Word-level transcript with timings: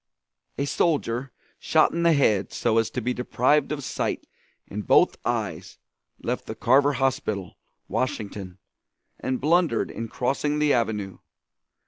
A 0.57 0.65
soldier 0.65 1.31
shot 1.59 1.91
in 1.91 2.01
the 2.01 2.13
head 2.13 2.51
so 2.51 2.79
as 2.79 2.89
to 2.89 3.01
be 3.01 3.13
deprived 3.13 3.71
of 3.71 3.83
sight 3.83 4.25
in 4.65 4.81
both 4.81 5.15
eyes 5.23 5.77
left 6.23 6.47
the 6.47 6.55
Carver 6.55 6.93
Hospital, 6.93 7.55
Washington, 7.87 8.57
and 9.19 9.39
blundered 9.39 9.91
in 9.91 10.07
crossing 10.07 10.57
the 10.57 10.73
avenue. 10.73 11.19